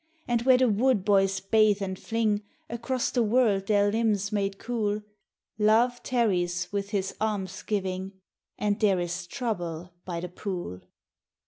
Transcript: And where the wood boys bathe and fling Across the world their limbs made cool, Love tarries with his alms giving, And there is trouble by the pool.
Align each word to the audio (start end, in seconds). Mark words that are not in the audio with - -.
And 0.27 0.41
where 0.41 0.57
the 0.57 0.67
wood 0.67 1.05
boys 1.05 1.39
bathe 1.39 1.79
and 1.79 1.99
fling 1.99 2.41
Across 2.71 3.11
the 3.11 3.21
world 3.21 3.67
their 3.67 3.91
limbs 3.91 4.31
made 4.31 4.57
cool, 4.57 5.03
Love 5.59 6.01
tarries 6.01 6.67
with 6.71 6.89
his 6.89 7.15
alms 7.21 7.61
giving, 7.61 8.13
And 8.57 8.79
there 8.79 8.99
is 8.99 9.27
trouble 9.27 9.93
by 10.03 10.19
the 10.21 10.29
pool. 10.29 10.81